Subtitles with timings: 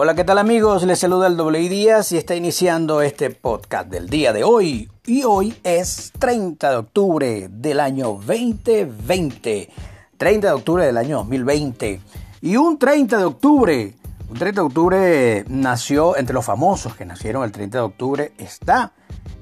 [0.00, 0.84] Hola, ¿qué tal amigos?
[0.84, 4.88] Les saluda el W Díaz y está iniciando este podcast del día de hoy.
[5.04, 9.68] Y hoy es 30 de octubre del año 2020.
[10.16, 12.00] 30 de octubre del año 2020.
[12.42, 13.94] Y un 30 de octubre,
[14.30, 18.92] un 30 de octubre nació, entre los famosos que nacieron el 30 de octubre, está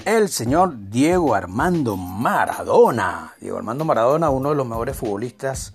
[0.07, 3.35] el señor Diego Armando Maradona.
[3.43, 5.75] Diego Armando Maradona, uno de los mejores futbolistas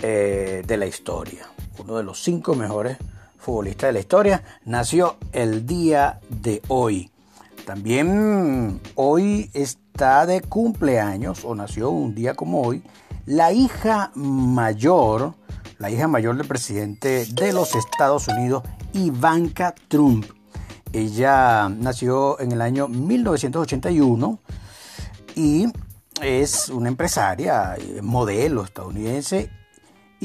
[0.00, 1.46] eh, de la historia.
[1.76, 2.96] Uno de los cinco mejores
[3.44, 7.10] futbolista de la historia, nació el día de hoy.
[7.66, 12.82] También hoy está de cumpleaños, o nació un día como hoy,
[13.26, 15.34] la hija mayor,
[15.78, 18.62] la hija mayor del presidente de los Estados Unidos,
[18.94, 20.24] Ivanka Trump.
[20.92, 24.38] Ella nació en el año 1981
[25.34, 25.66] y
[26.22, 29.50] es una empresaria, modelo estadounidense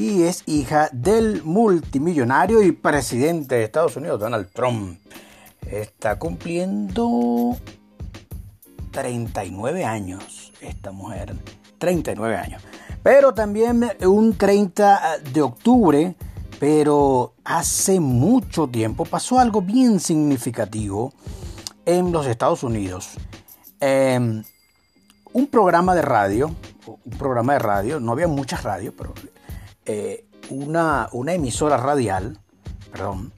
[0.00, 4.98] y es hija del multimillonario y presidente de Estados Unidos, Donald Trump.
[5.70, 7.54] Está cumpliendo
[8.92, 11.34] 39 años esta mujer,
[11.76, 12.62] 39 años.
[13.02, 16.14] Pero también un 30 de octubre,
[16.58, 21.12] pero hace mucho tiempo pasó algo bien significativo
[21.84, 23.18] en los Estados Unidos.
[23.80, 24.42] Em,
[25.34, 26.50] un programa de radio,
[26.86, 29.12] un programa de radio, no había muchas radios, pero
[29.86, 32.38] eh, una, una, emisora radial,
[32.90, 33.32] perdón,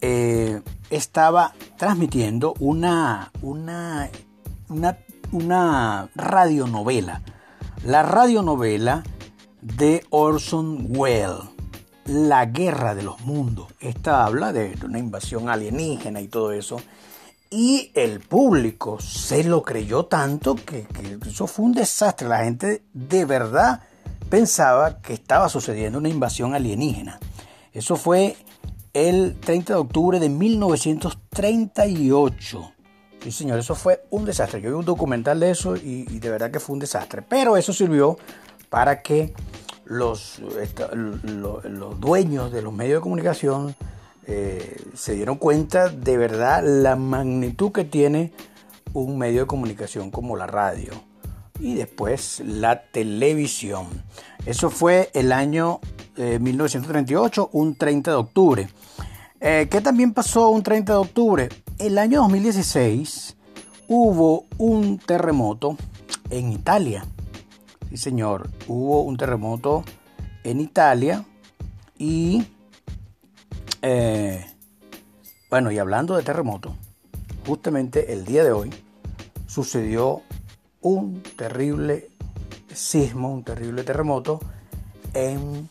[0.00, 4.10] eh, estaba transmitiendo una, una,
[4.68, 4.98] una,
[5.32, 7.22] una radionovela.
[7.84, 9.02] La radionovela
[9.60, 11.40] de Orson Welles,
[12.04, 13.68] La Guerra de los Mundos.
[13.80, 16.80] Esta habla de, una invasión alienígena y todo eso.
[17.50, 22.28] Y el público se lo creyó tanto que, que, eso fue un desastre.
[22.28, 23.82] La gente de verdad
[24.32, 27.20] pensaba que estaba sucediendo una invasión alienígena.
[27.70, 28.34] Eso fue
[28.94, 32.72] el 30 de octubre de 1938.
[33.22, 34.62] Sí, señor, eso fue un desastre.
[34.62, 37.20] Yo vi un documental de eso y, de verdad que fue un desastre.
[37.20, 38.16] Pero eso sirvió
[38.70, 39.34] para que
[39.84, 40.40] los,
[42.00, 43.76] dueños de los medios de comunicación
[44.26, 48.32] eh, se dieron cuenta de verdad la magnitud que tiene
[48.94, 51.11] un medio de comunicación como la radio
[51.62, 53.86] y después la televisión.
[54.44, 55.80] Eso fue el año
[56.16, 58.68] 1938, eh, un 30 de octubre.
[59.40, 61.48] Eh, ¿Qué también pasó un 30 de octubre?
[61.78, 63.36] El año 2016
[63.86, 65.76] hubo un terremoto
[66.30, 67.04] en Italia.
[67.88, 69.84] Sí, señor, hubo un terremoto
[70.42, 71.24] en Italia
[71.96, 72.44] y
[73.82, 74.44] eh,
[75.48, 76.74] bueno, y hablando de terremoto,
[77.46, 78.70] justamente el día de hoy
[79.46, 80.22] sucedió
[80.82, 82.10] un terrible
[82.72, 84.40] sismo, un terrible terremoto
[85.14, 85.68] en,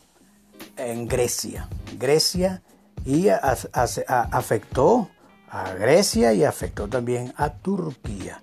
[1.06, 1.68] Grecia.
[1.98, 2.62] Grecia
[3.04, 5.10] y afectó
[5.48, 8.42] a Grecia y afectó también a Turquía.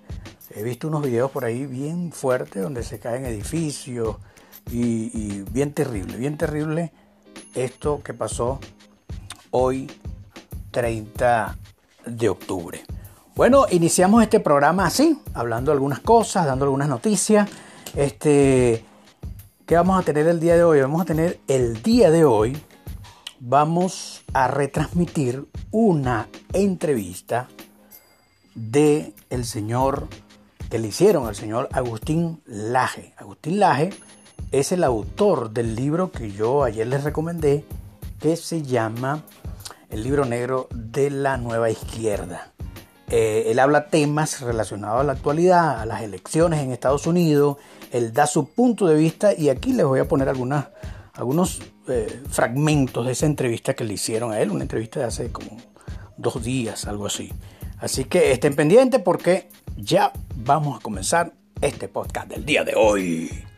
[0.54, 4.16] He visto unos videos por ahí bien fuertes donde se caen edificios
[4.70, 6.92] y bien terrible, bien terrible
[7.54, 8.60] esto que pasó
[9.50, 9.90] hoy
[10.70, 11.56] 30
[12.06, 12.82] de octubre.
[13.40, 17.48] Bueno, iniciamos este programa así, hablando algunas cosas, dando algunas noticias.
[17.96, 18.84] Este,
[19.64, 20.82] ¿Qué vamos a tener el día de hoy?
[20.82, 22.62] Vamos a tener el día de hoy,
[23.38, 27.48] vamos a retransmitir una entrevista
[28.54, 30.08] de el señor
[30.68, 33.14] que le hicieron al señor Agustín Laje.
[33.16, 33.88] Agustín Laje
[34.52, 37.64] es el autor del libro que yo ayer les recomendé,
[38.20, 39.24] que se llama
[39.88, 42.49] El libro negro de la nueva izquierda.
[43.10, 47.56] Eh, él habla temas relacionados a la actualidad, a las elecciones en Estados Unidos.
[47.90, 53.04] Él da su punto de vista y aquí les voy a poner algunos eh, fragmentos
[53.04, 55.56] de esa entrevista que le hicieron a él, una entrevista de hace como
[56.16, 57.32] dos días, algo así.
[57.78, 63.49] Así que estén pendientes porque ya vamos a comenzar este podcast del día de hoy.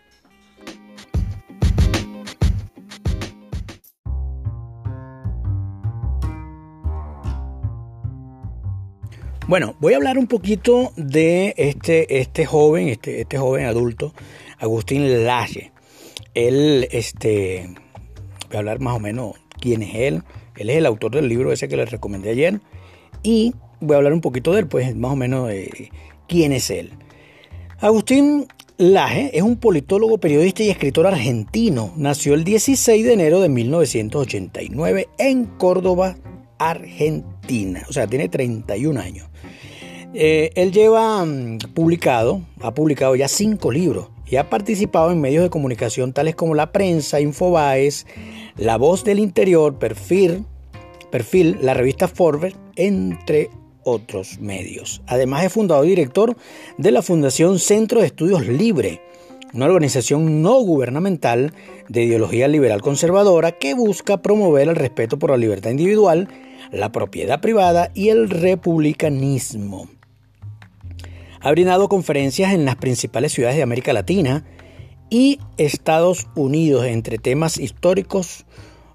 [9.49, 14.15] Bueno, voy a hablar un poquito de este, este joven, este, este joven adulto,
[14.59, 15.73] Agustín Laje.
[16.35, 17.69] Él, este,
[18.49, 20.23] voy a hablar más o menos quién es él.
[20.57, 22.61] Él es el autor del libro ese que les recomendé ayer.
[23.25, 25.91] Y voy a hablar un poquito de él, pues más o menos de
[26.29, 26.93] quién es él.
[27.81, 28.47] Agustín
[28.79, 31.93] Laje es un politólogo, periodista y escritor argentino.
[31.97, 36.17] Nació el 16 de enero de 1989 en Córdoba,
[36.59, 37.83] Argentina.
[37.89, 39.32] O sea, tiene 31 años.
[40.15, 45.43] Eh, él lleva mm, publicado, ha publicado ya cinco libros y ha participado en medios
[45.43, 48.07] de comunicación tales como La Prensa, Infobaes,
[48.57, 50.45] La Voz del Interior, Perfil,
[51.11, 53.51] perfil la revista Forbes, entre
[53.85, 55.03] otros medios.
[55.07, 56.37] Además es fundador y director
[56.79, 59.01] de la Fundación Centro de Estudios Libre,
[59.55, 61.53] una organización no gubernamental
[61.89, 66.29] de ideología liberal conservadora que busca promover el respeto por la libertad individual,
[66.71, 69.89] la propiedad privada y el republicanismo.
[71.45, 74.45] Ha brindado conferencias en las principales ciudades de América Latina
[75.11, 78.47] y Estados Unidos entre temas históricos,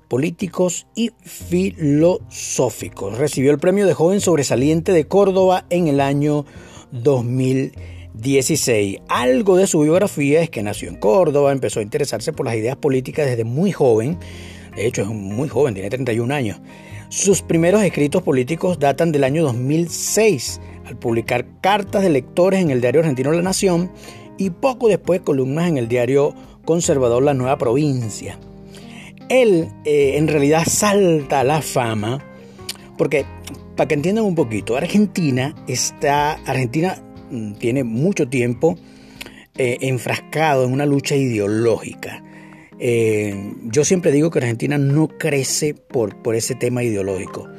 [0.08, 3.18] políticos y filosóficos.
[3.18, 6.46] Recibió el premio de joven sobresaliente de Córdoba en el año
[6.94, 9.00] 2016.
[9.10, 12.78] Algo de su biografía es que nació en Córdoba, empezó a interesarse por las ideas
[12.78, 14.18] políticas desde muy joven.
[14.74, 16.62] De hecho, es muy joven, tiene 31 años.
[17.10, 22.80] Sus primeros escritos políticos datan del año 2006, al publicar cartas de lectores en el
[22.80, 23.92] diario argentino La Nación
[24.38, 26.34] y poco después columnas en el diario
[26.66, 28.40] conservador La Nueva Provincia.
[29.30, 32.24] Él eh, en realidad salta a la fama
[32.98, 33.26] porque,
[33.76, 36.96] para que entiendan un poquito, Argentina está, Argentina
[37.30, 38.78] mm, tiene mucho tiempo
[39.58, 42.24] eh, enfrascado en una lucha ideológica.
[42.80, 47.50] Eh, yo siempre digo que Argentina no crece por, por ese tema ideológico.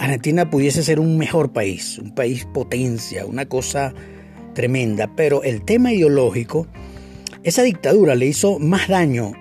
[0.00, 3.92] Argentina pudiese ser un mejor país, un país potencia, una cosa
[4.54, 6.66] tremenda, pero el tema ideológico,
[7.42, 9.32] esa dictadura le hizo más daño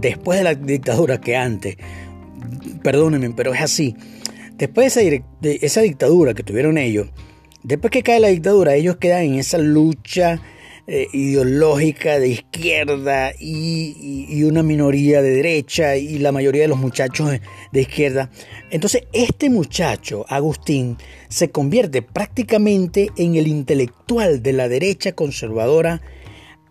[0.00, 1.76] después de la dictadura que antes.
[2.84, 3.96] Perdónenme, pero es así.
[4.56, 7.08] Después de esa, dictadura que tuvieron ellos,
[7.64, 10.40] después que cae la dictadura, ellos quedan en esa lucha
[10.92, 17.30] eh, ideológica de izquierda y, una minoría de derecha y la mayoría de los muchachos
[17.70, 18.28] de, izquierda.
[18.72, 20.96] Entonces este muchacho, Agustín,
[21.28, 26.02] se convierte prácticamente en el intelectual de la derecha conservadora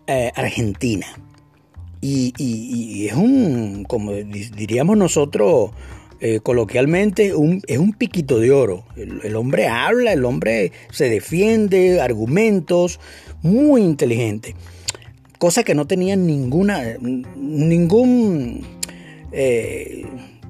[0.06, 1.06] eh, argentina.
[2.02, 5.70] Y, es un, como diríamos nosotros
[6.20, 8.84] eh, coloquialmente, un, es un piquito de oro.
[8.96, 13.00] El, hombre habla, el hombre se defiende, argumentos,
[13.42, 14.54] muy inteligente.
[15.38, 18.66] Cosa que no tenía ninguna, ningún
[19.32, 20.04] eh,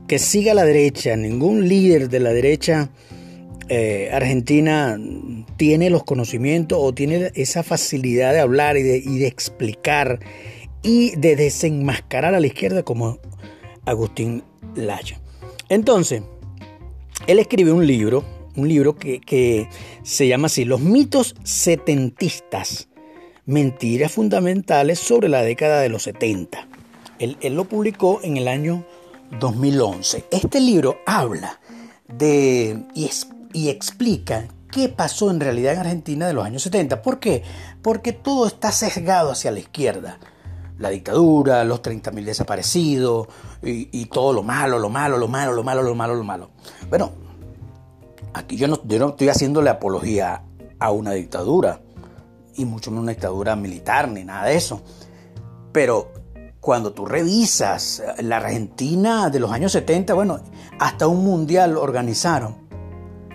[0.08, 2.90] que siga la derecha, ningún líder de la derecha
[3.68, 4.98] eh, argentina
[5.56, 10.18] tiene los conocimientos o tiene esa facilidad de hablar y de, y de explicar
[10.82, 13.20] y de desenmascarar a la izquierda como
[13.84, 14.42] Agustín
[14.74, 15.19] Laya.
[15.70, 16.22] Entonces,
[17.28, 18.24] él escribe un libro,
[18.56, 19.68] un libro que,
[20.02, 22.88] se llama así, Los mitos setentistas,
[23.46, 26.66] mentiras fundamentales sobre la década de los 70.
[27.20, 28.84] Él, lo publicó en el año
[29.38, 30.24] 2011.
[30.32, 31.60] Este libro habla
[32.08, 33.08] de y,
[33.52, 37.00] y explica qué pasó en realidad en Argentina de los años 70.
[37.00, 37.44] ¿Por qué?
[37.80, 40.18] Porque todo está sesgado hacia la izquierda
[40.80, 43.28] la dictadura, los 30.000 desaparecidos
[43.62, 46.50] y, todo lo malo, lo malo, lo malo, lo malo, lo malo, lo malo.
[46.88, 47.12] Bueno,
[48.32, 50.42] aquí yo no, yo no estoy haciéndole apología
[50.78, 51.82] a una dictadura,
[52.56, 54.80] y mucho menos una dictadura militar ni nada de eso.
[55.70, 56.12] Pero
[56.60, 60.40] cuando tú revisas la Argentina de los años 70, bueno,
[60.78, 62.70] hasta un mundial organizaron.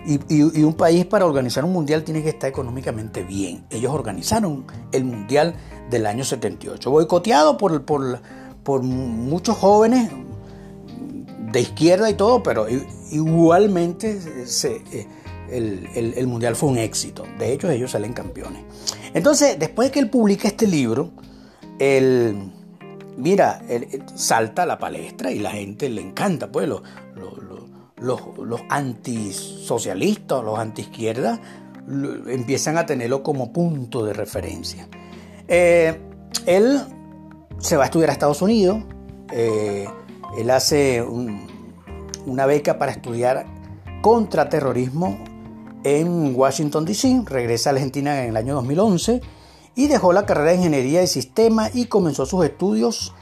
[0.04, 3.66] Y, y, un país para organizar un mundial tiene que estar económicamente bien.
[3.70, 5.56] Ellos organizaron el mundial
[5.90, 6.90] del año 78.
[6.90, 8.20] Boicoteado por, por,
[8.62, 10.10] por muchos jóvenes
[11.52, 12.66] de izquierda y todo, pero
[13.10, 14.18] igualmente
[14.64, 15.06] eh,
[15.50, 17.24] el, Mundial fue un éxito.
[17.38, 18.62] De hecho, ellos salen campeones.
[19.14, 21.12] Entonces, después de que él publica este libro,
[21.78, 22.52] él,
[23.16, 23.62] mira,
[24.14, 26.82] salta a la palestra y la gente le encanta, pues los,
[28.00, 31.40] los, los, antisocialistas, los antiizquierdas,
[32.26, 34.88] empiezan a tenerlo como punto de referencia.
[35.48, 36.00] Eh,
[36.46, 36.80] él
[37.58, 38.82] se va a estudiar a Estados Unidos.
[39.32, 39.86] Eh,
[40.38, 41.02] él hace
[42.26, 43.46] una beca para estudiar
[44.02, 45.18] contraterrorismo
[45.84, 47.22] en Washington, D.C.
[47.26, 49.20] Regresa a Argentina en el año 2011
[49.74, 53.14] y dejó la carrera de Ingeniería de Sistema y comenzó sus estudios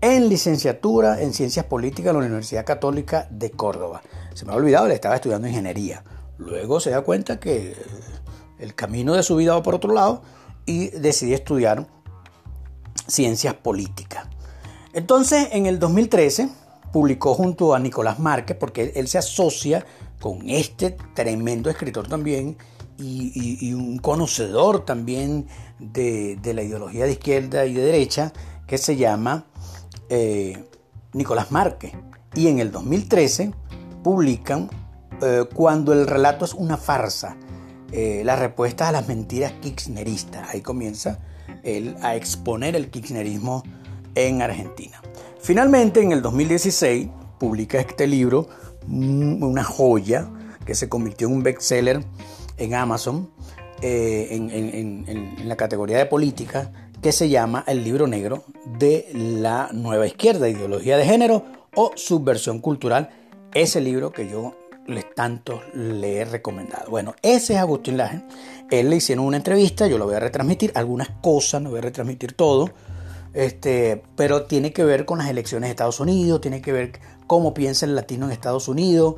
[0.00, 4.02] en licenciatura en Ciencias Políticas en la Universidad Católica de Córdoba.
[4.34, 6.04] Se me ha olvidado, le estaba estudiando Ingeniería.
[6.38, 7.74] Luego se da cuenta que
[8.58, 10.22] el camino de su vida va por otro lado
[10.66, 11.86] y decidí estudiar
[13.06, 14.26] ciencias políticas.
[14.92, 16.48] Entonces, en el 2013,
[16.92, 19.84] publicó junto a Nicolás Márquez, porque él se asocia
[20.20, 22.56] con este tremendo escritor también
[22.98, 25.46] y, un conocedor también
[25.78, 28.32] de, la ideología de izquierda y de derecha,
[28.66, 29.46] que se llama
[30.08, 30.64] eh,
[31.12, 31.92] Nicolás Márquez.
[32.34, 33.52] Y en el 2013
[34.04, 34.70] publican
[35.22, 37.36] eh, Cuando el relato es una farsa,
[37.92, 40.48] eh, las respuestas a las mentiras kirchneristas.
[40.50, 41.18] Ahí comienza
[41.62, 43.62] él a exponer el kirchnerismo
[44.14, 45.00] en Argentina.
[45.40, 48.48] Finalmente, en el 2016, publica este libro,
[48.86, 50.30] mm, una joya
[50.64, 52.04] que se convirtió en un bestseller
[52.58, 53.30] en Amazon,
[53.82, 56.70] eh, en, la categoría de política,
[57.00, 58.44] que se llama El libro negro
[58.78, 61.44] de la nueva izquierda, ideología de género
[61.74, 63.08] o subversión cultural.
[63.54, 64.54] Ese libro que yo
[64.90, 66.90] les tanto le he recomendado.
[66.90, 68.22] Bueno, ese es Agustín Laje.
[68.70, 71.82] Él le hicieron una entrevista, yo lo voy a retransmitir, algunas cosas, no voy a
[71.82, 72.70] retransmitir todo,
[73.34, 76.92] este, pero tiene que ver con las elecciones de Estados Unidos, tiene que ver
[77.26, 79.16] cómo piensa el latino en Estados Unidos,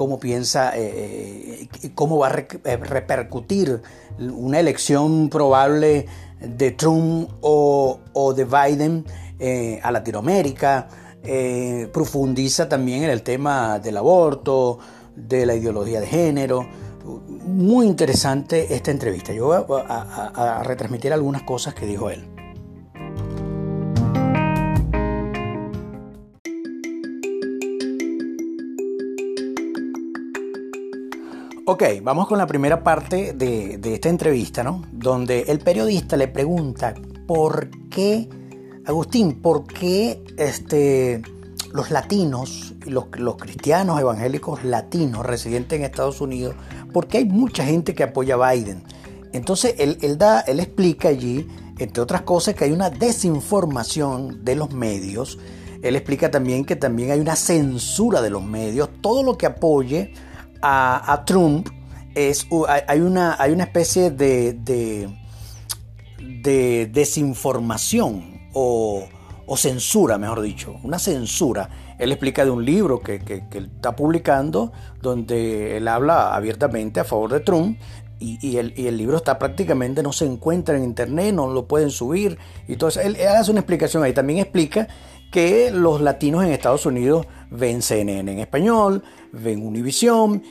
[0.00, 3.82] cómo piensa, eh, eh, cómo va a eh, repercutir
[4.18, 6.06] una elección probable
[6.40, 8.00] de Trump o,
[8.34, 9.04] de Biden
[9.82, 10.88] a Latinoamérica.
[11.92, 14.78] profundiza también en el tema del aborto,
[15.26, 16.66] de la ideología de género.
[17.44, 19.32] Muy interesante esta entrevista.
[19.32, 22.28] Yo voy a retransmitir algunas cosas que dijo él.
[31.72, 34.82] Ok, vamos con la primera parte de, esta entrevista, ¿no?
[34.90, 36.94] Donde el periodista le pregunta
[37.28, 38.28] por qué,
[38.84, 41.22] Agustín, por qué este,
[41.72, 46.54] los latinos, los, los cristianos evangélicos latinos residentes en Estados Unidos,
[46.92, 48.82] por qué hay mucha gente que apoya a Biden.
[49.32, 51.46] Entonces él, él, da, él explica allí,
[51.78, 55.38] entre otras cosas, que hay una desinformación de los medios.
[55.82, 58.90] Él explica también que también hay una censura de los medios.
[59.00, 60.12] Todo lo que apoye
[60.62, 61.68] a, Trump
[62.14, 62.46] es,
[62.86, 65.08] hay, una, hay una especie de, de,
[66.92, 69.08] desinformación o,
[69.56, 71.68] censura, mejor dicho, una censura.
[71.98, 77.32] Él explica de un libro que, que, está publicando donde él habla abiertamente a favor
[77.32, 77.78] de Trump
[78.20, 82.36] y, el, libro está prácticamente, no se encuentra en internet, no lo pueden subir.
[82.68, 84.12] Y todo Él, él, hace una explicación ahí.
[84.12, 84.88] También explica
[85.32, 89.02] que los latinos en Estados Unidos ven CNN en español,
[89.32, 90.42] ven Univisión.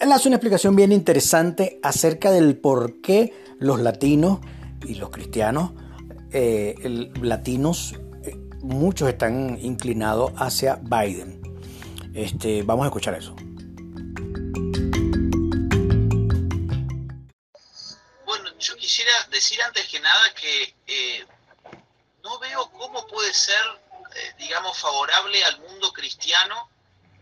[0.00, 4.40] Él hace una explicación bien interesante acerca del por qué los latinos
[4.84, 5.74] y los cristianos
[6.32, 6.74] eh,
[7.20, 7.94] latinos,
[8.62, 11.40] muchos están inclinados hacia Biden.
[12.14, 13.34] Este, vamos a escuchar eso.
[18.24, 21.26] Bueno, yo quisiera decir antes que nada que eh,
[22.22, 23.62] no veo cómo puede ser,
[24.38, 26.68] digamos, favorable al mundo cristiano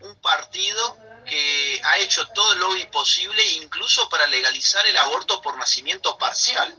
[0.01, 6.17] un partido que ha hecho todo lo posible, incluso para legalizar el aborto por nacimiento
[6.17, 6.75] parcial.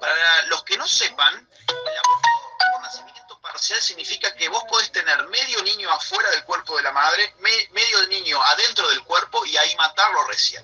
[0.00, 2.35] Para los que no sepan, el aborto
[3.56, 8.06] parcial significa que vos podés tener medio niño afuera del cuerpo de la madre, medio
[8.08, 10.62] niño adentro del cuerpo y ahí matarlo recién.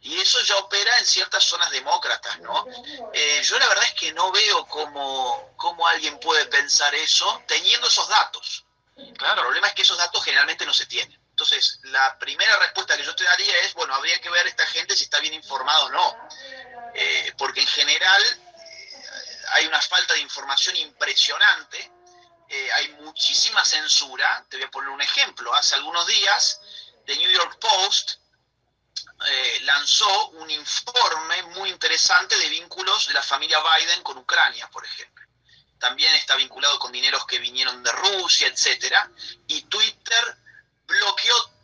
[0.00, 2.66] Y eso ya opera en ciertas zonas demócratas, ¿no?
[3.12, 7.86] Eh, yo la verdad es que no veo cómo, cómo alguien puede pensar eso teniendo
[7.86, 8.64] esos datos.
[9.16, 9.42] Claro.
[9.42, 11.16] El problema es que esos datos generalmente no se tienen.
[11.30, 14.96] Entonces, la primera respuesta que yo te daría es, bueno, habría que ver esta gente
[14.96, 16.28] si está bien informada o no.
[16.94, 21.95] Eh, porque en general eh, hay una falta de información impresionante,
[22.48, 24.44] eh, hay muchísima censura.
[24.48, 25.54] Te voy a poner un ejemplo.
[25.54, 26.60] Hace algunos días,
[27.06, 28.20] The New York Post
[29.62, 35.26] lanzó un informe muy interesante de vínculos de la familia Biden con Ucrania, por ejemplo
[35.78, 39.10] también está vinculado con dineros que vinieron de Rusia, etcétera,
[39.46, 40.36] y Twitter
[40.86, 41.55] bloqueó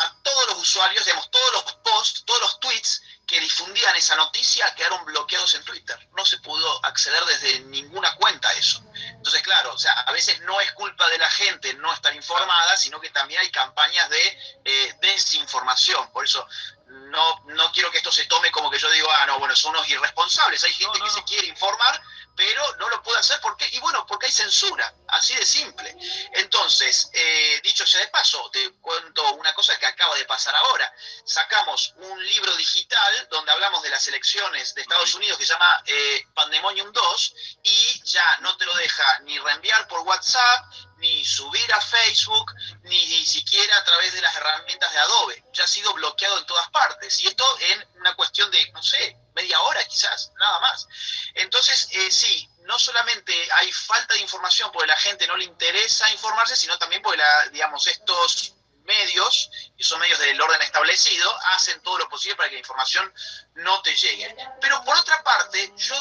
[0.00, 4.74] a todos los usuarios, digamos, todos los posts, todos los tweets que difundían esa noticia
[4.74, 6.08] quedaron bloqueados en Twitter.
[6.16, 8.82] No se pudo acceder desde ninguna cuenta a eso.
[8.94, 12.76] Entonces, claro, o sea, a veces no es culpa de la gente no estar informada,
[12.76, 16.10] sino que también hay campañas de eh, desinformación.
[16.12, 16.46] Por eso
[16.86, 19.76] no, no quiero que esto se tome como que yo digo, ah, no, bueno, son
[19.76, 20.64] unos irresponsables.
[20.64, 22.02] Hay gente que se quiere informar,
[22.40, 23.38] pero no lo puede hacer.
[23.40, 23.68] ¿Por qué?
[23.72, 25.94] Y bueno, porque hay censura, así de simple.
[26.32, 30.90] Entonces, eh, dicho sea de paso, te cuento una cosa que acaba de pasar ahora.
[31.26, 35.82] Sacamos un libro digital donde hablamos de las elecciones de Estados Unidos que se llama
[35.84, 40.64] eh, Pandemonium 2 y ya no te lo deja ni reenviar por WhatsApp,
[41.00, 45.44] ni subir a Facebook, ni, siquiera a través de las herramientas de Adobe.
[45.52, 47.20] Ya ha sido bloqueado en todas partes.
[47.20, 50.86] Y esto en una cuestión de, no sé, media hora quizás, nada más.
[51.34, 56.10] Entonces, eh, sí, no solamente hay falta de información porque la gente no le interesa
[56.10, 58.54] informarse, sino también porque, la, digamos, estos
[58.84, 63.12] medios, que son medios del orden establecido, hacen todo lo posible para que la información
[63.54, 64.36] no te llegue.
[64.60, 65.96] Pero por otra parte, yo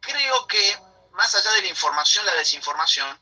[0.00, 0.78] creo que
[1.12, 3.20] más allá de la información, la desinformación,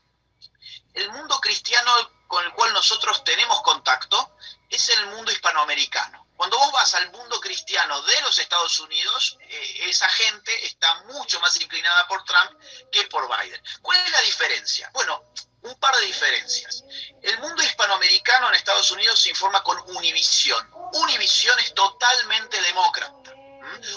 [0.93, 1.91] el mundo cristiano
[2.27, 4.35] con el cual nosotros tenemos contacto
[4.69, 6.27] es el mundo hispanoamericano.
[6.35, 11.39] Cuando vos vas al mundo cristiano de los Estados Unidos, eh, esa gente está mucho
[11.41, 12.51] más inclinada por Trump
[12.91, 13.61] que por Biden.
[13.81, 14.89] ¿Cuál es la diferencia?
[14.93, 16.83] Bueno, un par de diferencias.
[17.21, 20.69] El mundo hispanoamericano en Estados Unidos se informa con Univision.
[20.93, 23.33] Univision es totalmente demócrata.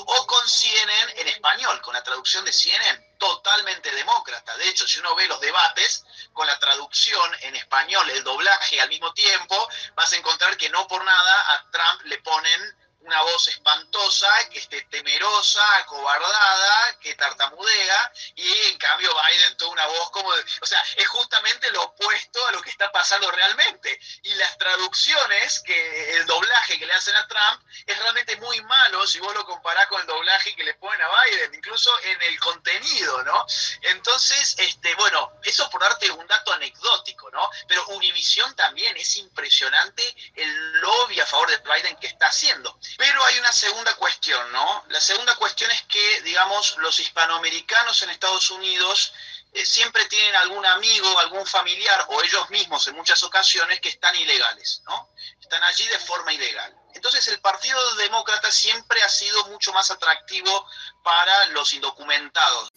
[0.06, 4.56] O con CNN en español, con la traducción de CNN, totalmente demócrata.
[4.56, 8.88] De hecho, si uno ve los debates con la traducción en español, el doblaje al
[8.88, 13.48] mismo tiempo, vas a encontrar que no por nada a Trump le ponen una voz
[13.48, 20.32] espantosa, que esté temerosa, acobardada, que tartamudea, y en cambio Biden toda una voz como
[20.34, 23.98] de, o sea, es justamente lo opuesto a lo que está pasando realmente.
[24.22, 29.06] Y las traducciones, que el doblaje que le hacen a Trump es realmente muy malo
[29.06, 32.38] si vos lo comparás con el doblaje que le ponen a Biden, incluso en el
[32.40, 33.46] contenido, ¿no?
[33.82, 37.48] Entonces, este, bueno, eso por darte un dato anecdótico, ¿no?
[37.66, 40.02] Pero Univision también es impresionante
[40.34, 42.78] el lobby a favor de Biden que está haciendo.
[42.96, 44.84] Pero hay una segunda cuestión, ¿no?
[44.88, 49.12] La segunda cuestión es que, digamos, los hispanoamericanos en Estados Unidos
[49.52, 54.14] eh, siempre tienen algún amigo, algún familiar o ellos mismos en muchas ocasiones que están
[54.16, 55.10] ilegales, ¿no?
[55.40, 56.74] Están allí de forma ilegal.
[56.94, 60.66] Entonces el Partido Demócrata siempre ha sido mucho más atractivo
[61.02, 62.70] para los indocumentados.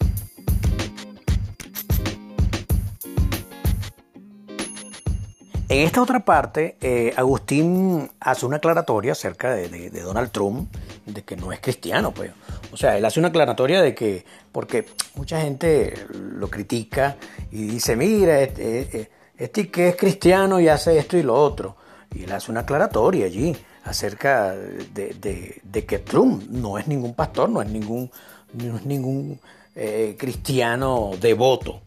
[5.76, 10.74] En esta otra parte, eh, Agustín hace una aclaratoria acerca de, Donald Trump,
[11.06, 12.32] de que no es cristiano, pues.
[12.72, 17.18] O sea, él hace una aclaratoria de que, porque mucha gente lo critica
[17.52, 21.76] y dice, mira, este, este, este que es cristiano y hace esto y lo otro.
[22.16, 23.54] Y él hace una aclaratoria allí
[23.84, 28.10] acerca de, que Trump no es ningún pastor, no es ningún,
[28.54, 29.42] no es ningún
[29.76, 31.82] eh, cristiano devoto,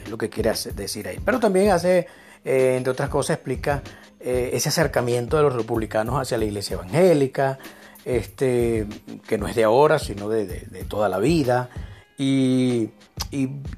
[0.00, 1.18] es lo que quiere decir ahí.
[1.24, 2.06] Pero también hace
[2.44, 3.82] eh, entre otras cosas, explica
[4.20, 7.58] eh, ese acercamiento de los republicanos hacia la iglesia evangélica,
[8.04, 8.86] este,
[9.26, 10.46] que no es de ahora, sino de,
[10.88, 11.70] toda la vida.
[12.18, 12.90] Y,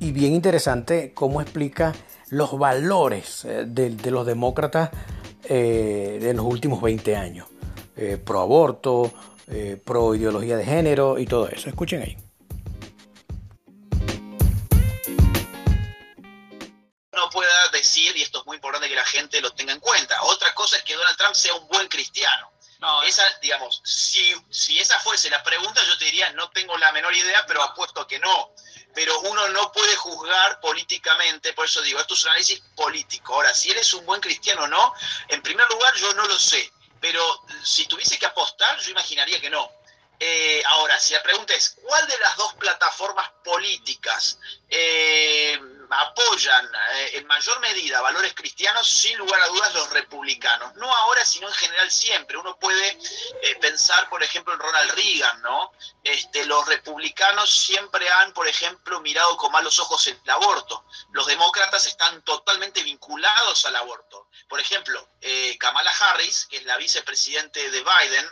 [0.00, 1.92] bien interesante cómo explica
[2.30, 4.90] los valores eh, de, los demócratas
[5.48, 7.48] de los últimos 20 años.
[8.24, 9.12] pro aborto,
[9.84, 11.68] pro ideología de género y todo eso.
[11.68, 12.23] Escuchen ahí.
[18.44, 20.22] Es muy importante que la gente lo tenga en cuenta.
[20.24, 22.52] Otra cosa es que Donald Trump sea un buen cristiano.
[22.78, 26.92] No, esa, digamos, si, si esa fuese la pregunta, yo te diría, no tengo la
[26.92, 28.52] menor idea, pero apuesto que no.
[28.94, 33.34] Pero uno no puede juzgar políticamente, por eso digo, esto es un análisis político.
[33.34, 34.92] Ahora, si eres un buen cristiano o no,
[35.28, 39.48] en primer lugar yo no lo sé, pero si tuviese que apostar, yo imaginaría que
[39.48, 39.70] no.
[40.20, 45.58] Eh, ahora, si la pregunta es, ¿cuál de las dos plataformas políticas eh,
[45.90, 48.88] apoyan eh, en mayor medida valores cristianos?
[48.88, 50.74] Sin lugar a dudas los republicanos.
[50.76, 52.36] No ahora, sino en general siempre.
[52.36, 52.98] Uno puede
[53.60, 55.72] pensar, por ejemplo, en Ronald Reagan, ¿no?
[56.02, 60.86] Este, los republicanos siempre han, por ejemplo, mirado con malos ojos el aborto.
[61.12, 64.28] Los demócratas están totalmente vinculados al aborto.
[64.48, 65.08] Por ejemplo,
[65.58, 68.26] Kamala Harris, que es la vicepresidente de Biden,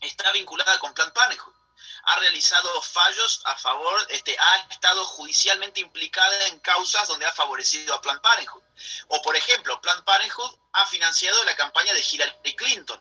[0.00, 1.61] está vinculada con Planned Parenthood.
[2.04, 7.94] Ha realizado fallos a favor, este, ha estado judicialmente implicada en causas donde ha favorecido
[7.94, 8.62] a Planned Parenthood.
[9.08, 13.00] O, por ejemplo, Planned Parenthood ha financiado la campaña de Hillary Clinton.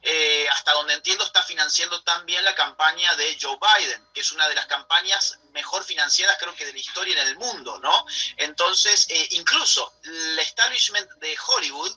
[0.00, 4.48] Eh, hasta donde entiendo, está financiando también la campaña de Joe Biden, que es una
[4.48, 8.06] de las campañas mejor financiadas, creo que de la historia en el mundo, ¿no?
[8.36, 11.92] Entonces, eh, incluso el establishment de Hollywood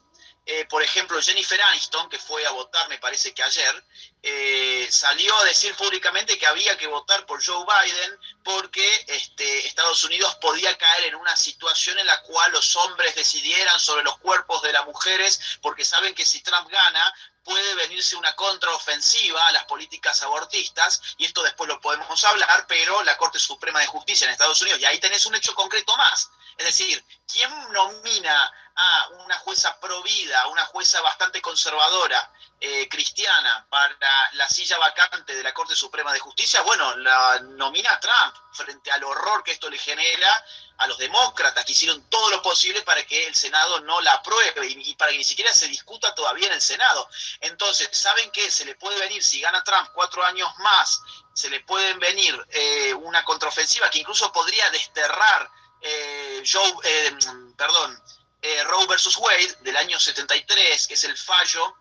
[0.45, 3.86] eh, por ejemplo, Jennifer Aniston, que fue a votar, me parece que ayer,
[4.23, 10.04] eh, salió a decir públicamente que había que votar por Joe Biden porque este, Estados
[10.04, 14.63] Unidos podía caer en una situación en la cual los hombres decidieran sobre los cuerpos
[14.63, 19.65] de las mujeres, porque saben que si Trump gana, puede venirse una contraofensiva a las
[19.65, 24.32] políticas abortistas, y esto después lo podemos hablar, pero la Corte Suprema de Justicia en
[24.32, 26.30] Estados Unidos, y ahí tenés un hecho concreto más.
[26.58, 33.95] Es decir, ¿quién nomina a una jueza provida, una jueza bastante conservadora, eh, cristiana, para
[34.34, 36.62] la silla vacante de la Corte Suprema de Justicia?
[36.62, 40.45] Bueno, la nomina Trump frente al horror que esto le genera
[40.77, 44.67] a los demócratas, que hicieron todo lo posible para que el Senado no la apruebe
[44.67, 47.10] y, para que ni siquiera se discuta todavía en el Senado.
[47.39, 48.49] Entonces, ¿saben qué?
[48.49, 51.01] Se le puede venir, si gana Trump cuatro años más,
[51.34, 55.49] se le pueden venir eh, una contraofensiva que incluso podría desterrar
[55.81, 57.17] eh, Joe, eh,
[57.57, 57.99] perdón,
[58.41, 61.75] eh, Roe versus Wade del año 73, que es el fallo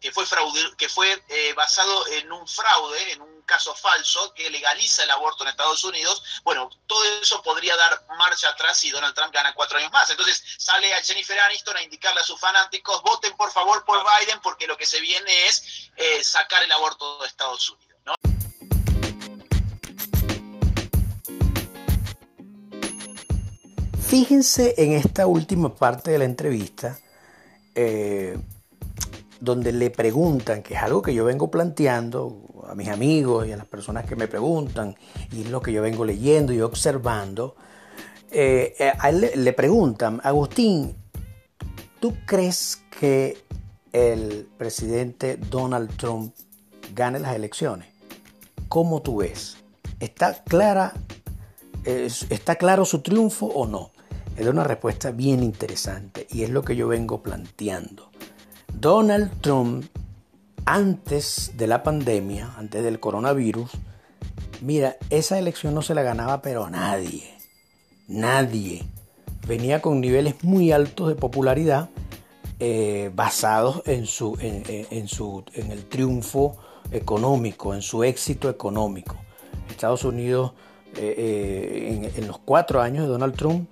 [0.00, 1.22] que fue, fraude, que fue
[1.54, 6.22] basado en un fraude, en un caso falso que legaliza el aborto en Estados Unidos,
[6.42, 10.10] bueno, todo eso podría dar marcha atrás si Donald Trump gana cuatro años más.
[10.10, 14.40] Entonces sale a Jennifer Aniston a indicarle a sus fanáticos, voten por favor por Biden
[14.40, 15.90] porque lo que se viene es
[16.22, 17.88] sacar el aborto de Estados Unidos.
[24.08, 26.98] Fíjense en esta última parte de la entrevista,
[27.74, 28.38] eh,
[29.38, 33.58] donde le preguntan, que es algo que yo vengo planteando a mis amigos y a
[33.58, 34.96] las personas que me preguntan,
[35.30, 37.54] y es lo que yo vengo leyendo y observando,
[38.30, 40.96] eh, eh, a él le, preguntan, Agustín,
[42.00, 43.36] ¿tú crees que
[43.92, 46.34] el presidente Donald Trump
[46.94, 47.88] gane las elecciones?
[48.70, 49.58] ¿Cómo tú ves?
[50.00, 50.94] ¿Está clara,
[51.84, 53.97] está claro su triunfo o no?
[54.38, 58.10] Es una respuesta bien interesante y es lo que yo vengo planteando.
[58.72, 59.84] Donald Trump,
[60.64, 63.68] antes de la pandemia, antes del coronavirus,
[64.60, 67.24] mira, esa elección no se la ganaba pero nadie.
[68.06, 68.84] Nadie.
[69.48, 71.90] Venía con niveles muy altos de popularidad
[72.60, 76.58] eh, basados en, su, en, su, en el triunfo
[76.92, 79.16] económico, en su éxito económico.
[79.68, 80.52] Estados Unidos,
[80.96, 83.70] eh, eh, en, los cuatro años de Donald Trump,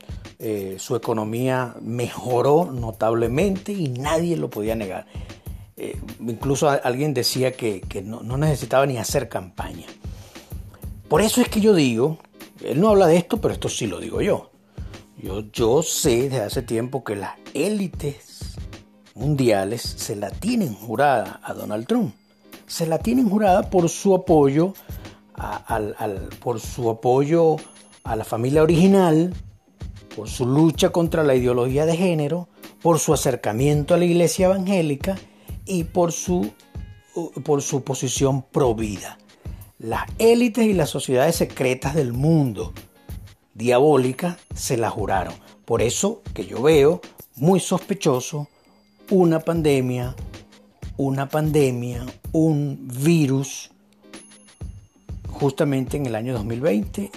[0.78, 5.06] su economía mejoró notablemente y nadie lo podía negar.
[6.20, 9.86] incluso alguien decía que, no, no, necesitaba ni hacer campaña.
[11.08, 12.18] Por eso es que yo digo
[12.62, 14.50] él no habla de esto, pero esto sí lo digo yo.
[15.18, 18.56] Yo, yo sé desde hace tiempo que las élites
[19.14, 22.14] mundiales se la tienen jurada a Donald Trump.
[22.66, 24.74] Se la tienen jurada por su apoyo
[26.40, 27.56] por su apoyo
[28.04, 29.34] a la familia original,
[30.14, 32.48] por su lucha contra la ideología de género,
[32.82, 35.16] por su acercamiento a la iglesia evangélica
[35.64, 36.52] y por su,
[37.44, 39.18] por su posición pro vida
[39.78, 42.72] las élites y las sociedades secretas del mundo
[43.54, 45.34] diabólica se la juraron.
[45.64, 47.00] Por eso que yo veo
[47.34, 48.48] muy sospechoso
[49.10, 50.14] una pandemia,
[50.96, 53.70] una pandemia, un virus,
[55.38, 57.10] justamente en el año 2020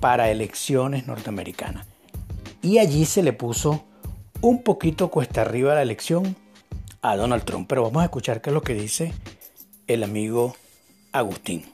[0.00, 1.86] para elecciones norteamericanas.
[2.62, 3.84] Y allí se le puso
[4.40, 6.36] un poquito cuesta arriba la elección
[7.02, 7.68] a Donald Trump.
[7.68, 9.14] Pero vamos a escuchar qué es lo que dice
[9.86, 10.56] el amigo
[11.12, 11.72] Agustín.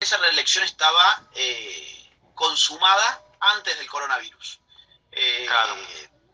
[0.00, 3.22] Esa reelección estaba eh, consumada
[3.56, 4.60] antes del coronavirus.
[5.12, 5.46] Eh,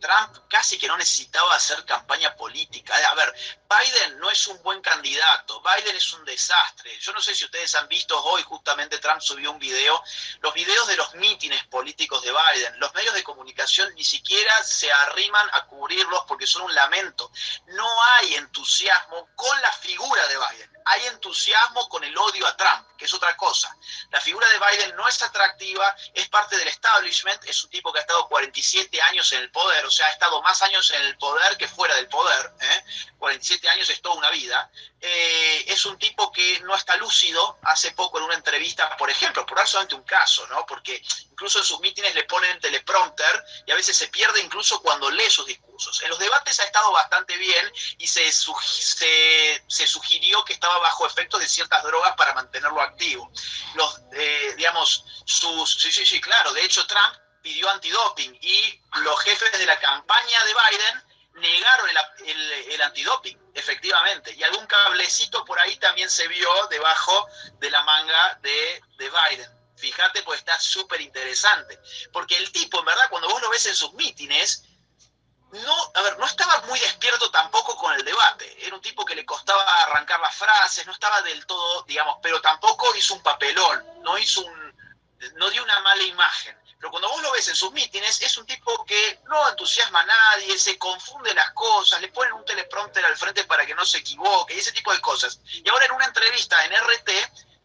[0.01, 2.95] Trump casi que no necesitaba hacer campaña política.
[3.11, 3.33] A ver,
[3.69, 6.99] Biden no es un buen candidato, Biden es un desastre.
[6.99, 10.03] Yo no sé si ustedes han visto, hoy justamente Trump subió un video,
[10.41, 12.81] los videos de los mítines políticos de Biden.
[12.81, 17.31] Los medios de comunicación ni siquiera se arriman a cubrirlos porque son un lamento.
[17.67, 22.89] No hay entusiasmo con la figura de Biden, hay entusiasmo con el odio a Trump,
[23.01, 23.75] que es otra cosa.
[24.11, 27.99] La figura de Biden no es atractiva, es parte del establishment, es un tipo que
[27.99, 31.17] ha estado 47 años en el poder, o sea, ha estado más años en el
[31.17, 32.53] poder que fuera del poder,
[33.19, 33.71] 47 ¿eh?
[33.71, 38.19] años es toda una vida, eh, es un tipo que no está lúcido, hace poco
[38.19, 40.67] en una entrevista, por ejemplo, por dar solamente un caso, ¿no?
[40.67, 41.03] porque
[41.41, 45.31] incluso en sus mítines le ponen teleprompter y a veces se pierde incluso cuando lee
[45.31, 46.03] sus discursos.
[46.03, 51.41] En los debates ha estado bastante bien y se, se, sugirió que estaba bajo efectos
[51.41, 53.33] de ciertas drogas para mantenerlo activo.
[53.75, 55.81] Los, eh, digamos, sus...
[55.81, 56.53] Sí, sí, sí, claro.
[56.53, 61.05] De hecho, Trump pidió antidoping y los jefes de la campaña de Biden
[61.41, 61.89] negaron
[62.69, 64.35] el, antidoping, efectivamente.
[64.35, 67.27] Y algún cablecito por ahí también se vio debajo
[67.61, 69.60] de la manga de, de Biden.
[69.81, 71.81] Fíjate, pues está súper interesante.
[72.13, 74.65] Porque el tipo, en verdad, cuando vos lo ves en sus mítines,
[75.53, 78.57] no, a ver, no estaba muy despierto tampoco con el debate.
[78.65, 82.41] Era un tipo que le costaba arrancar las frases, no estaba del todo, digamos, pero
[82.41, 84.75] tampoco hizo un papelón, no hizo un,
[85.37, 86.57] no dio una mala imagen.
[86.79, 90.07] Pero cuando vos lo ves en sus mítines, es un tipo que no entusiasma a
[90.07, 93.99] nadie, se confunde las cosas, le ponen un teleprompter al frente para que no se
[93.99, 95.41] equivoque, y ese tipo de cosas.
[95.45, 97.11] Y ahora en una entrevista en RT,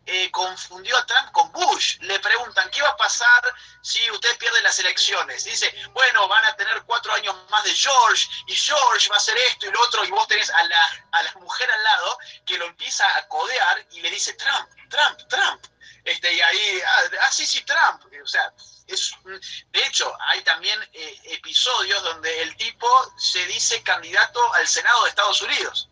[0.05, 1.97] eh, confundió a Trump con Bush.
[2.01, 3.41] Le preguntan, ¿qué va a pasar
[3.81, 5.43] si usted pierde las elecciones?
[5.43, 9.37] dice, bueno, van a tener cuatro años más de George, y George va a hacer
[9.49, 12.57] esto y lo otro, y vos tenés a la, a la mujer al lado que
[12.57, 15.65] lo empieza a codear y le dice, Trump, Trump, Trump.
[16.03, 18.03] Este, y ahí, ah, ah sí, sí, Trump.
[18.23, 18.53] O sea,
[18.87, 22.87] es, de hecho, hay también eh, episodios donde el tipo
[23.17, 25.89] se dice candidato al Senado de Estados Unidos.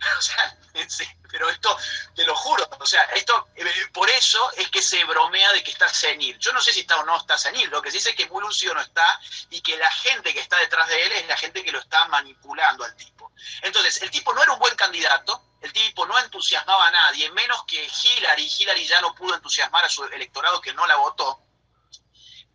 [0.18, 0.56] O sea,
[1.30, 1.76] pero esto,
[2.14, 5.70] te lo juro, o sea, esto, eh, por eso es que se bromea de que
[5.70, 6.38] está senil.
[6.38, 8.26] Yo no sé si está o no está senil, lo que se dice es que
[8.26, 11.36] muy lúcido no está y que la gente que está detrás de él es la
[11.36, 13.32] gente que lo está manipulando al tipo.
[13.62, 17.64] Entonces, el tipo no era un buen candidato, el tipo no entusiasmaba a nadie, menos
[17.64, 18.50] que Hillary.
[18.58, 21.42] Hillary ya no pudo entusiasmar a su electorado que no la votó.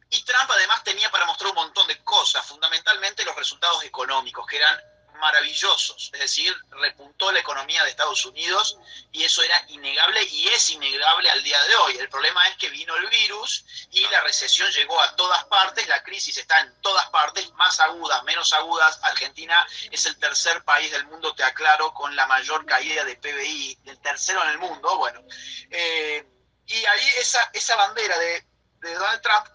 [0.10, 4.58] Y Trump además tenía para mostrar un montón de cosas, fundamentalmente los resultados económicos, que
[4.58, 4.80] eran
[5.24, 6.12] maravillosos.
[6.14, 8.78] Es decir, repuntó la economía de Estados Unidos
[9.14, 11.98] y eso era innegable y es innegable al día de hoy.
[11.98, 16.04] El problema es que vino el virus y la recesión llegó a todas partes, la
[16.04, 19.00] crisis está en todas partes, más agudas, menos agudas.
[19.04, 23.80] Argentina es el tercer país del mundo, te aclaro, con la mayor caída de PBI,
[23.86, 24.98] el tercero en el mundo.
[24.98, 25.24] Bueno,
[25.72, 26.28] eh,
[26.68, 28.46] y ahí esa, esa bandera de,
[28.82, 29.48] de Donald Trump,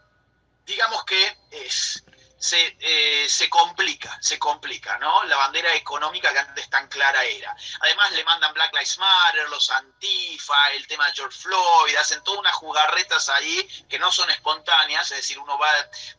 [0.64, 2.02] digamos que es
[2.38, 5.24] se, eh, se, complica, se complica, ¿no?
[5.24, 7.54] La bandera económica que antes tan clara era.
[7.80, 12.40] Además le mandan Black Lives Matter, los Antifa, el tema de George Floyd, hacen todas
[12.40, 15.70] unas jugarretas ahí que no son espontáneas, es decir, uno va,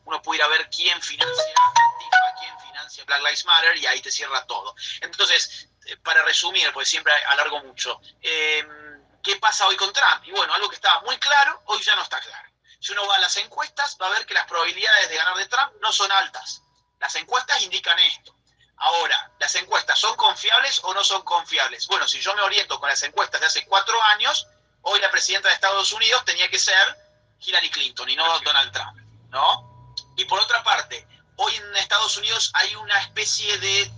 [0.04, 4.00] uno puede ir a ver quién financia Antifa, quién financia Black Lives Matter y ahí
[4.02, 4.74] te cierra todo.
[5.00, 8.66] Entonces, eh, para resumir, pues siempre alargo mucho, eh,
[9.22, 10.22] ¿qué pasa hoy con Trump?
[10.24, 12.50] Y bueno, algo que estaba muy claro, hoy ya no está claro.
[12.80, 15.46] Si uno va a las encuestas, va a ver que las probabilidades de ganar de
[15.46, 16.62] Trump no son altas.
[16.98, 18.34] Las encuestas indican esto.
[18.76, 21.86] Ahora, ¿las encuestas son confiables o no son confiables?
[21.86, 24.46] Bueno, si yo me oriento con las encuestas de hace cuatro años,
[24.82, 26.96] hoy la presidenta de Estados Unidos tenía que ser
[27.40, 28.96] Hillary Clinton y no Donald Trump,
[29.28, 29.94] ¿no?
[30.16, 33.92] Y por otra parte, hoy en Estados Unidos hay una especie de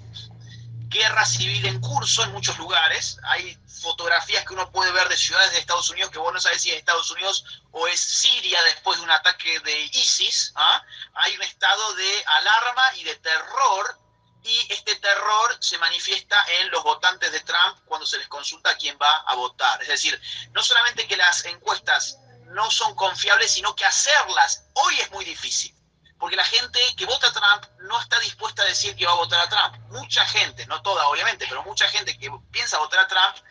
[0.93, 3.19] guerra civil en curso en muchos lugares.
[3.25, 6.63] Hay fotografías que uno puede ver de ciudades de Estados Unidos que vos no sabes
[6.63, 10.53] si es Estados Unidos o es Siria después de un ataque de ISIS.
[10.55, 10.85] ¿ah?
[11.15, 13.99] Hay un estado de alarma y de terror
[14.45, 18.99] y este terror se manifiesta en los votantes de Trump cuando se les consulta quién
[19.01, 19.81] va a votar.
[19.83, 20.21] Es decir,
[20.53, 25.75] no solamente que las encuestas no son confiables, sino que hacerlas hoy es muy difícil
[26.23, 29.41] porque la gente que vota Trump no está dispuesta a decir que va a votar
[29.41, 29.75] a Trump.
[29.89, 33.45] Mucha gente, no toda obviamente, pero mucha gente que piensa votar a Trump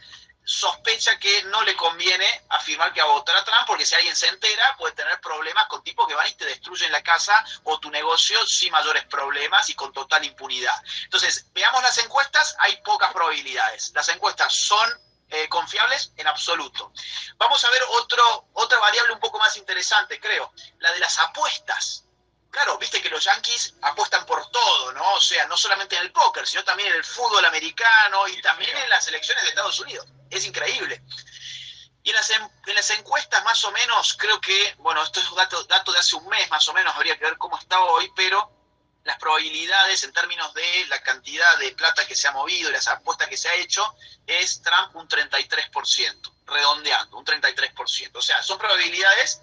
[0.46, 4.16] sospecha que no le conviene afirmar que va a votar a Trump porque si alguien
[4.16, 7.78] se entera puede tener problemas con tipos que van y te destruyen la casa o
[7.78, 10.82] tu negocio sin mayores problemas y con total impunidad.
[11.04, 13.92] Entonces, veamos las encuestas, hay pocas probabilidades.
[13.94, 14.90] Las encuestas son
[15.28, 16.94] eh, confiables en absoluto.
[17.36, 22.06] Vamos a ver otro, otra variable un poco más interesante, creo, la de las apuestas.
[22.52, 25.14] Claro, viste que los Yankees apuestan por todo, ¿no?
[25.14, 28.76] O sea, no solamente en el póker, sino también en el fútbol americano y también
[28.76, 30.06] en las elecciones de Estados Unidos.
[30.30, 31.02] Es increíble.
[32.04, 35.38] Y en las, en las encuestas más o menos, creo que, bueno, esto es un
[35.38, 38.12] dato, dato de hace un mes más o menos, habría que ver cómo está hoy,
[38.18, 38.52] pero
[39.06, 42.88] las probabilidades en términos de la cantidad de plata que se ha movido y las
[42.88, 43.96] apuestas que se ha hecho
[44.28, 48.12] es Trump un 33%, redondeando, un 33%.
[48.14, 49.42] O sea, son probabilidades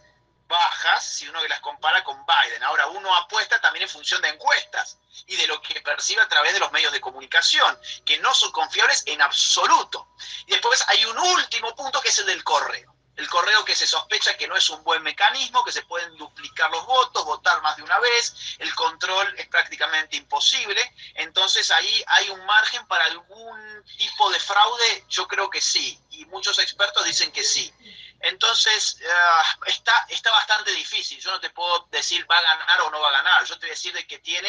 [0.48, 2.62] bajas si uno las compara con Biden.
[2.64, 6.54] Ahora, uno apuesta también en función de encuestas y de lo que percibe a través
[6.54, 10.08] de los medios de comunicación, que no son confiables en absoluto.
[10.46, 12.94] Y después hay un último punto que es el del correo.
[13.18, 16.70] El correo que se sospecha que no es un buen mecanismo, que se pueden duplicar
[16.70, 20.80] los votos, votar más de una vez, el control es prácticamente imposible.
[21.14, 26.26] Entonces ahí hay un margen para algún tipo de fraude, yo creo que sí, y
[26.26, 27.74] muchos expertos dicen que sí.
[28.20, 31.18] Entonces, uh, está, está bastante difícil.
[31.20, 33.44] Yo no te puedo decir va a ganar o no va a ganar.
[33.44, 34.48] Yo te voy a decir de que tiene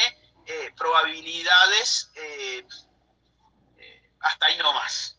[0.51, 2.63] eh, probabilidades eh,
[3.77, 5.15] eh, hasta ahí no más.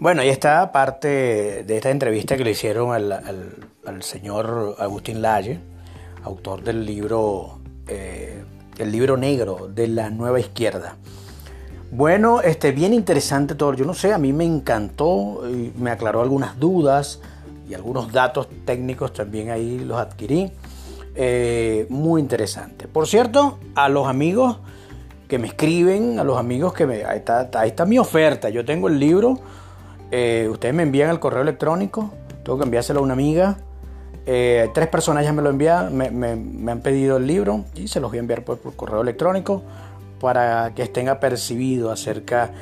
[0.00, 3.12] Bueno, ahí está parte de esta entrevista que le hicieron al,
[3.86, 5.60] al, señor Agustín Lalle,
[6.24, 10.96] autor del libro, el libro negro de la nueva izquierda.
[11.94, 13.74] Bueno, este, bien interesante todo.
[13.74, 15.42] Yo no sé, a mí me encantó,
[15.76, 17.20] me aclaró algunas dudas
[17.68, 20.50] y algunos datos técnicos también ahí los adquirí.
[21.14, 22.88] Eh, muy interesante.
[22.88, 24.56] Por cierto, a los amigos
[25.28, 27.04] que me escriben, a los amigos que me...
[27.04, 28.48] Ahí está, ahí está mi oferta.
[28.48, 29.38] Yo tengo el libro.
[30.10, 32.10] Eh, ustedes me envían el correo electrónico.
[32.42, 33.58] Tengo que enviárselo a una amiga.
[34.24, 38.00] Eh, tres personas ya me lo envían, me, me, han pedido el libro y se
[38.00, 39.62] los voy a enviar por correo electrónico
[40.22, 42.52] para que estén apercibidos acerca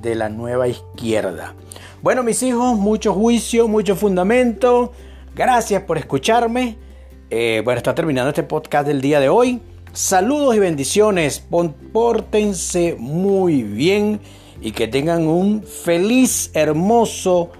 [0.00, 1.54] de la nueva izquierda.
[2.00, 4.92] Bueno, mis hijos, mucho juicio, mucho fundamento.
[5.36, 6.78] Gracias por escucharme.
[7.30, 9.60] Eh, bueno, está terminando este podcast del día de hoy.
[9.92, 11.46] Saludos y bendiciones.
[11.92, 14.18] Pórtense muy bien
[14.62, 17.50] y que tengan un feliz, hermoso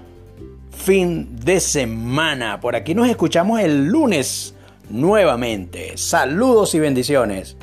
[0.71, 2.59] fin de semana.
[2.59, 4.55] Por aquí nos escuchamos el lunes
[4.89, 5.95] nuevamente.
[5.95, 7.55] Saludos y bendiciones.